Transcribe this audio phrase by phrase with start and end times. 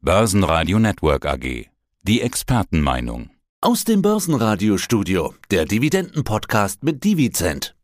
[0.00, 1.66] Börsenradio Network AG.
[2.02, 3.30] Die Expertenmeinung.
[3.60, 7.74] Aus dem Börsenradiostudio, der Dividenden-Podcast mit Divizent.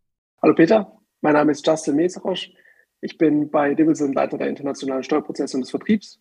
[0.41, 2.53] Hallo Peter, mein Name ist Justin Meserosch.
[3.01, 6.21] Ich bin bei Division Leiter der internationalen Steuerprozesse und des Vertriebs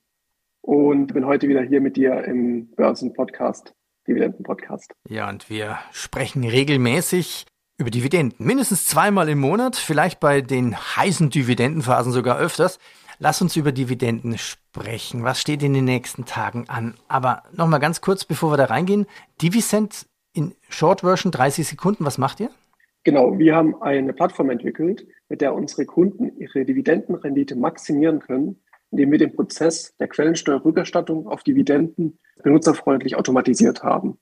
[0.61, 3.75] und bin heute wieder hier mit dir im Börsen-Podcast,
[4.07, 4.95] Dividenden-Podcast.
[5.07, 7.45] Ja, und wir sprechen regelmäßig
[7.77, 8.33] über Dividenden.
[8.43, 12.79] Mindestens zweimal im Monat, vielleicht bei den heißen Dividendenphasen sogar öfters.
[13.23, 15.23] Lass uns über Dividenden sprechen.
[15.23, 16.95] Was steht in den nächsten Tagen an?
[17.07, 19.05] Aber nochmal ganz kurz, bevor wir da reingehen.
[19.41, 22.03] Divisend in Short Version 30 Sekunden.
[22.03, 22.49] Was macht ihr?
[23.05, 29.11] Genau, wir haben eine Plattform entwickelt, mit der unsere Kunden ihre Dividendenrendite maximieren können, indem
[29.11, 34.17] wir den Prozess der Quellensteuerrückerstattung auf Dividenden benutzerfreundlich automatisiert haben.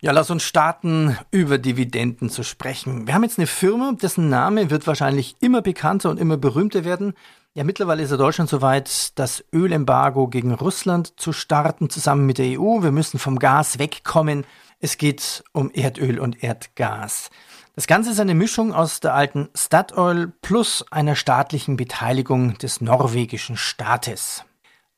[0.00, 3.08] Ja, lass uns starten, über Dividenden zu sprechen.
[3.08, 7.14] Wir haben jetzt eine Firma, dessen Name wird wahrscheinlich immer bekannter und immer berühmter werden.
[7.54, 12.60] Ja, mittlerweile ist ja Deutschland soweit, das Ölembargo gegen Russland zu starten, zusammen mit der
[12.60, 12.82] EU.
[12.82, 14.44] Wir müssen vom Gas wegkommen.
[14.78, 17.30] Es geht um Erdöl und Erdgas.
[17.74, 23.56] Das Ganze ist eine Mischung aus der alten Statoil plus einer staatlichen Beteiligung des norwegischen
[23.56, 24.44] Staates.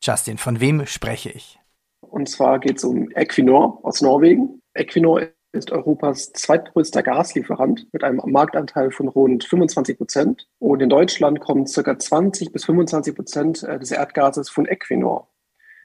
[0.03, 1.59] Justin, von wem spreche ich?
[2.01, 4.61] Und zwar geht es um Equinor aus Norwegen.
[4.73, 10.47] Equinor ist Europas zweitgrößter Gaslieferant mit einem Marktanteil von rund 25 Prozent.
[10.59, 11.99] Und in Deutschland kommen ca.
[11.99, 15.29] 20 bis 25 Prozent äh, des Erdgases von Equinor.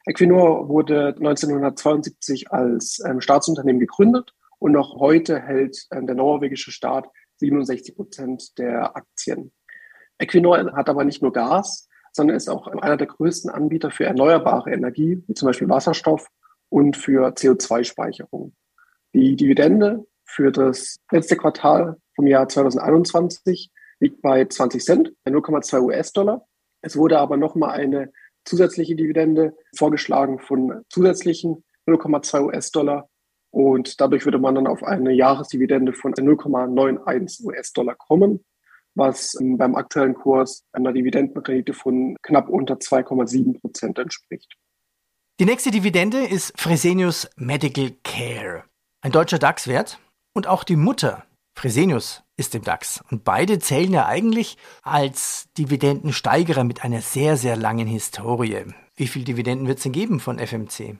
[0.06, 7.08] Equinor wurde 1972 als ähm, Staatsunternehmen gegründet und noch heute hält ähm, der norwegische Staat
[7.38, 9.52] 67 Prozent der Aktien.
[10.18, 14.72] Equinor hat aber nicht nur Gas, sondern ist auch einer der größten Anbieter für erneuerbare
[14.72, 16.28] Energie, wie zum Beispiel Wasserstoff
[16.70, 18.54] und für CO2-Speicherung.
[19.16, 26.46] Die Dividende für das letzte Quartal vom Jahr 2021 liegt bei 20 Cent, 0,2 US-Dollar.
[26.82, 28.12] Es wurde aber nochmal eine
[28.44, 33.08] zusätzliche Dividende vorgeschlagen von zusätzlichen 0,2 US-Dollar.
[33.52, 38.44] Und dadurch würde man dann auf eine Jahresdividende von 0,91 US-Dollar kommen,
[38.94, 44.58] was beim aktuellen Kurs einer Dividendenrendite von knapp unter 2,7 Prozent entspricht.
[45.40, 48.64] Die nächste Dividende ist Fresenius Medical Care
[49.00, 49.98] ein deutscher DAX-Wert
[50.34, 51.24] und auch die Mutter
[51.54, 53.02] Fresenius ist im DAX.
[53.10, 58.64] Und beide zählen ja eigentlich als Dividendensteigerer mit einer sehr, sehr langen Historie.
[58.94, 60.98] Wie viel Dividenden wird es denn geben von FMC?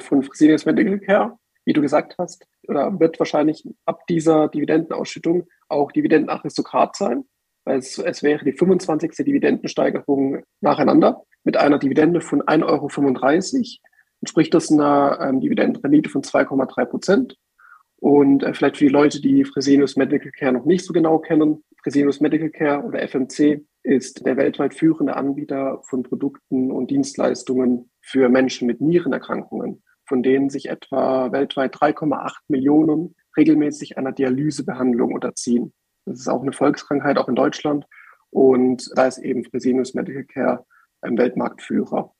[0.00, 5.90] Von Fresenius Medical Care, wie du gesagt hast, oder wird wahrscheinlich ab dieser Dividendenausschüttung auch
[5.90, 7.24] Dividendenaristokrat sein,
[7.64, 9.12] weil es, es wäre die 25.
[9.24, 12.88] Dividendensteigerung nacheinander mit einer Dividende von 1,35 Euro
[14.20, 17.36] entspricht das einer ähm, Dividendenrendite von 2,3 Prozent.
[18.00, 21.64] Und äh, vielleicht für die Leute, die Fresenius Medical Care noch nicht so genau kennen,
[21.82, 28.28] Fresenius Medical Care oder FMC ist der weltweit führende Anbieter von Produkten und Dienstleistungen für
[28.28, 35.72] Menschen mit Nierenerkrankungen, von denen sich etwa weltweit 3,8 Millionen regelmäßig einer Dialysebehandlung unterziehen.
[36.04, 37.86] Das ist auch eine Volkskrankheit, auch in Deutschland.
[38.30, 40.66] Und da ist eben Fresenius Medical Care
[41.00, 42.12] ein Weltmarktführer.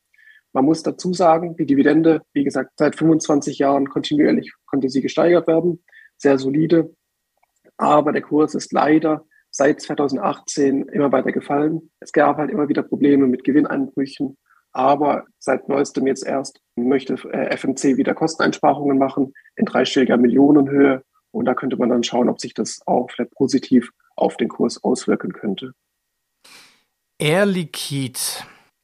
[0.52, 5.46] Man muss dazu sagen, die Dividende, wie gesagt, seit 25 Jahren kontinuierlich konnte sie gesteigert
[5.46, 5.84] werden,
[6.16, 6.94] sehr solide.
[7.76, 11.90] Aber der Kurs ist leider seit 2018 immer weiter gefallen.
[12.00, 14.36] Es gab halt immer wieder Probleme mit Gewinneinbrüchen.
[14.72, 21.02] Aber seit neuestem jetzt erst möchte äh, FMC wieder Kosteneinsparungen machen in dreistelliger Millionenhöhe.
[21.30, 24.82] Und da könnte man dann schauen, ob sich das auch vielleicht positiv auf den Kurs
[24.82, 25.72] auswirken könnte.
[27.18, 28.18] Air Liquide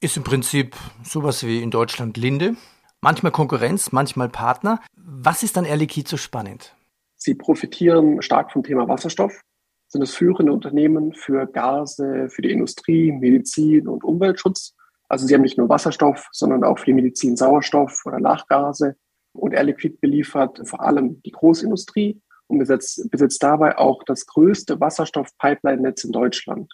[0.05, 2.57] ist im Prinzip sowas wie in Deutschland Linde.
[3.01, 4.81] Manchmal Konkurrenz, manchmal Partner.
[4.97, 6.77] Was ist dann Air Liquide so spannend?
[7.17, 9.41] Sie profitieren stark vom Thema Wasserstoff,
[9.89, 14.75] sind das führende Unternehmen für Gase, für die Industrie, Medizin und Umweltschutz.
[15.09, 18.97] Also sie haben nicht nur Wasserstoff, sondern auch für die Medizin Sauerstoff oder Lachgase.
[19.33, 24.79] Und Air Liquide beliefert vor allem die Großindustrie und besitzt, besitzt dabei auch das größte
[24.79, 26.71] Wasserstoff-Pipeline-Netz in Deutschland.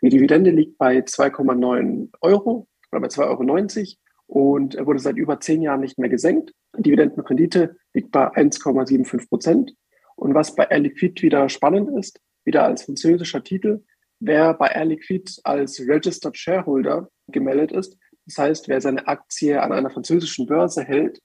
[0.00, 3.96] Die Dividende liegt bei 2,9 Euro oder bei 2,90 Euro
[4.28, 6.52] und wurde seit über zehn Jahren nicht mehr gesenkt.
[6.76, 9.74] Die Dividendenrendite liegt bei 1,75 Prozent.
[10.16, 13.84] Und was bei Air Liquide wieder spannend ist, wieder als französischer Titel,
[14.20, 17.96] wer bei Air Liquide als Registered Shareholder gemeldet ist,
[18.26, 21.20] das heißt, wer seine Aktie an einer französischen Börse hält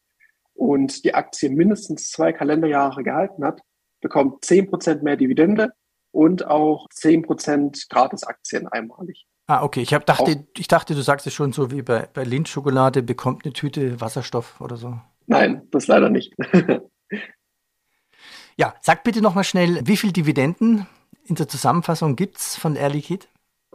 [0.53, 3.62] und die Aktie mindestens zwei Kalenderjahre gehalten hat,
[4.00, 5.74] bekommt 10% mehr Dividende
[6.13, 9.25] und auch 10% Gratisaktien einmalig.
[9.48, 9.81] Ah, okay.
[9.81, 13.44] Ich, hab, dachte, ich dachte, du sagst es schon so wie bei, bei Lindt-Schokolade, bekommt
[13.44, 14.98] eine Tüte Wasserstoff oder so.
[15.25, 16.33] Nein, das leider nicht.
[18.57, 20.88] ja, sag bitte nochmal schnell, wie viel Dividenden
[21.25, 23.25] in der Zusammenfassung gibt es von Air Liquide?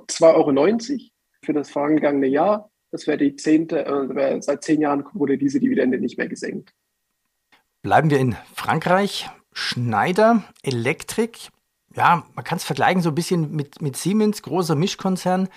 [0.08, 1.00] 2,90 Euro
[1.44, 5.98] für das vorangegangene Jahr Das wäre die zehnte, äh, seit zehn Jahren wurde diese Dividende
[5.98, 6.72] nicht mehr gesenkt.
[7.82, 9.28] Bleiben wir in Frankreich.
[9.52, 11.50] Schneider Electric.
[11.98, 15.48] Ja, man kann es vergleichen so ein bisschen mit, mit Siemens, großer Mischkonzern.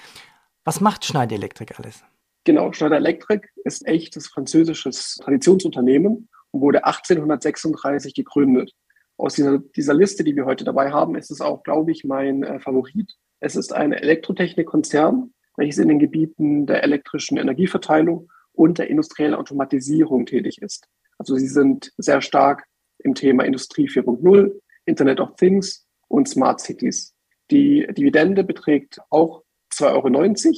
[0.64, 2.04] Was macht Schneider Electric alles?
[2.46, 8.72] Genau, Schneider Electric ist echtes französisches Traditionsunternehmen und wurde 1836 gegründet.
[9.18, 12.42] Aus dieser, dieser Liste, die wir heute dabei haben, ist es auch, glaube ich, mein
[12.42, 13.14] äh, Favorit.
[13.40, 20.26] Es ist ein Elektrotechnikkonzern, welches in den Gebieten der elektrischen Energieverteilung und der industriellen Automatisierung
[20.26, 20.88] tätig ist.
[21.20, 22.66] Also sie sind sehr stark
[22.98, 27.16] im Thema Industrie 4.0, Internet of Things und Smart Cities.
[27.50, 29.44] Die Dividende beträgt auch
[29.74, 30.56] 2,90 Euro,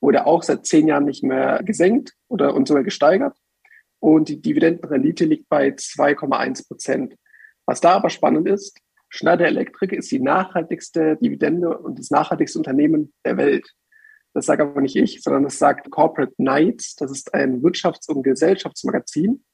[0.00, 3.36] wurde auch seit zehn Jahren nicht mehr gesenkt oder und sogar gesteigert.
[3.98, 7.16] Und die Dividendenrendite liegt bei 2,1 Prozent.
[7.66, 13.12] Was da aber spannend ist, Schneider Electric ist die nachhaltigste Dividende und das nachhaltigste Unternehmen
[13.24, 13.68] der Welt.
[14.34, 16.94] Das sage aber nicht ich, sondern das sagt Corporate Knights.
[16.94, 19.44] Das ist ein Wirtschafts- und Gesellschaftsmagazin.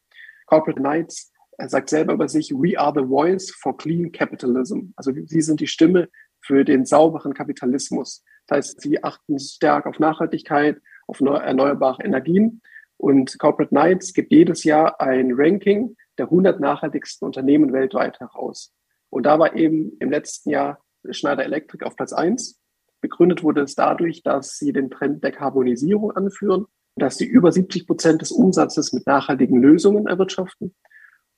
[0.47, 4.93] Corporate Knights sagt selber über sich, we are the voice for clean capitalism.
[4.97, 6.09] Also sie sind die Stimme
[6.41, 8.25] für den sauberen Kapitalismus.
[8.47, 12.61] Das heißt, sie achten stark auf Nachhaltigkeit, auf erneuerbare Energien.
[12.99, 18.73] Und Corporate Knights gibt jedes Jahr ein Ranking der 100 nachhaltigsten Unternehmen weltweit heraus.
[19.11, 22.61] Und da war eben im letzten Jahr Schneider Electric auf Platz 1.
[23.01, 26.67] Begründet wurde es dadurch, dass sie den Trend der Karbonisierung anführen,
[26.97, 30.75] dass sie über 70 Prozent des Umsatzes mit nachhaltigen Lösungen erwirtschaften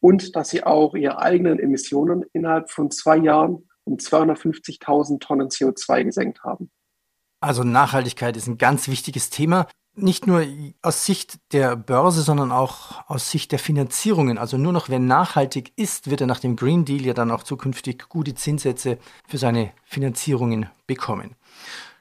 [0.01, 6.05] und dass sie auch ihre eigenen Emissionen innerhalb von zwei Jahren um 250.000 Tonnen CO2
[6.05, 6.71] gesenkt haben.
[7.41, 9.67] Also Nachhaltigkeit ist ein ganz wichtiges Thema
[10.01, 10.45] nicht nur
[10.83, 14.39] aus Sicht der Börse, sondern auch aus Sicht der Finanzierungen.
[14.39, 17.43] Also nur noch wer nachhaltig ist, wird er nach dem Green Deal ja dann auch
[17.43, 21.35] zukünftig gute Zinssätze für seine Finanzierungen bekommen.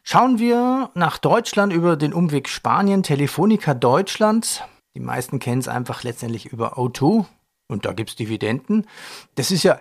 [0.03, 4.63] Schauen wir nach Deutschland über den Umweg Spanien, Telefonica Deutschland.
[4.95, 7.25] Die meisten kennen es einfach letztendlich über O2
[7.67, 8.87] und da gibt es Dividenden.
[9.35, 9.79] Das ist ja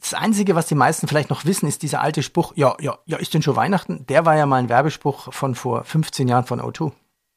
[0.00, 3.18] das Einzige, was die meisten vielleicht noch wissen, ist dieser alte Spruch, ja, ja, ja,
[3.18, 4.04] ist denn schon Weihnachten?
[4.08, 6.92] Der war ja mal ein Werbespruch von vor 15 Jahren von O2.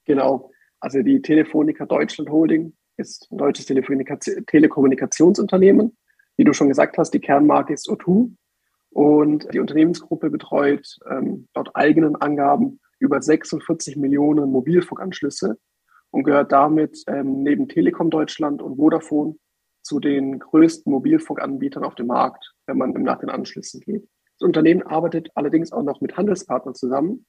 [0.05, 0.51] Genau.
[0.79, 5.97] Also die Telefonica Deutschland Holding ist ein deutsches Telekommunikationsunternehmen.
[6.37, 8.31] Wie du schon gesagt hast, die Kernmarke ist O2.
[8.91, 15.57] Und die Unternehmensgruppe betreut ähm, laut eigenen Angaben über 46 Millionen Mobilfunkanschlüsse
[16.11, 19.35] und gehört damit ähm, neben Telekom Deutschland und Vodafone
[19.89, 24.07] zu den größten Mobilfunkanbietern auf dem Markt, wenn man nach den Anschlüssen geht.
[24.37, 27.25] Das Unternehmen arbeitet allerdings auch noch mit Handelspartnern zusammen,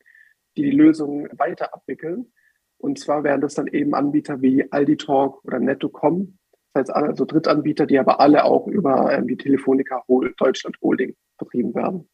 [0.56, 2.32] die die Lösungen weiter abwickeln
[2.80, 6.38] und zwar wären das dann eben Anbieter wie Aldi Talk oder Netto.com.
[6.72, 10.02] Das heißt also Drittanbieter, die aber alle auch über ähm, die Telefonica
[10.38, 12.08] Deutschland Holding betrieben werden.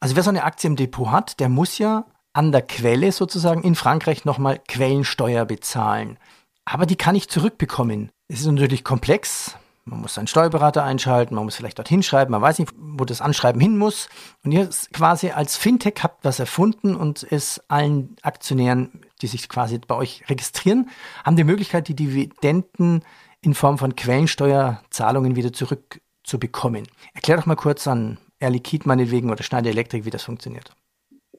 [0.00, 3.62] Also wer so eine Aktie im Depot hat, der muss ja an der Quelle sozusagen
[3.62, 6.18] in Frankreich nochmal Quellensteuer bezahlen.
[6.64, 8.10] Aber die kann ich zurückbekommen.
[8.28, 9.56] Es ist natürlich komplex.
[9.88, 13.20] Man muss seinen Steuerberater einschalten, man muss vielleicht dorthin schreiben, man weiß nicht, wo das
[13.20, 14.08] Anschreiben hin muss.
[14.44, 19.78] Und ihr quasi als Fintech habt was erfunden und es allen Aktionären, die sich quasi
[19.78, 20.90] bei euch registrieren,
[21.24, 23.02] haben die Möglichkeit, die Dividenden
[23.40, 26.86] in Form von Quellensteuerzahlungen wieder zurückzubekommen.
[27.14, 30.74] Erklär doch mal kurz an Air Liquide meinetwegen oder Schneider Elektrik, wie das funktioniert.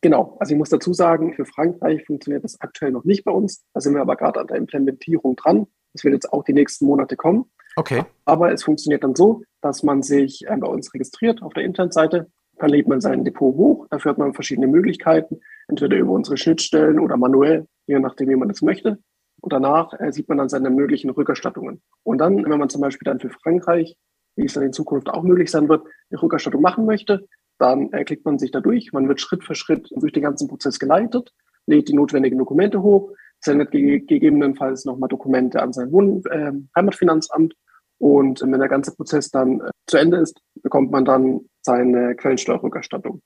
[0.02, 3.66] Genau, also ich muss dazu sagen, für Frankreich funktioniert das aktuell noch nicht bei uns.
[3.74, 5.68] Da sind wir aber gerade an der Implementierung dran.
[5.94, 7.46] Das wird jetzt auch die nächsten Monate kommen.
[7.80, 8.04] Okay.
[8.26, 12.30] Aber es funktioniert dann so, dass man sich äh, bei uns registriert auf der Internetseite.
[12.58, 13.88] Dann lädt man sein Depot hoch.
[13.90, 18.50] Dafür hat man verschiedene Möglichkeiten, entweder über unsere Schnittstellen oder manuell, je nachdem, wie man
[18.50, 19.00] das möchte.
[19.40, 21.82] Und danach äh, sieht man dann seine möglichen Rückerstattungen.
[22.04, 23.96] Und dann, wenn man zum Beispiel dann für Frankreich,
[24.36, 27.28] wie es dann in Zukunft auch möglich sein wird, eine Rückerstattung machen möchte,
[27.60, 28.92] dann äh, klickt man sich da durch.
[28.92, 31.32] Man wird Schritt für Schritt durch den ganzen Prozess geleitet,
[31.66, 37.54] lädt die notwendigen Dokumente hoch, sendet ge gegebenenfalls nochmal Dokumente an sein Wohn äh, Heimatfinanzamt
[38.00, 43.22] Und wenn der ganze Prozess dann äh, zu Ende ist, bekommt man dann seine Quellensteuerrückerstattung.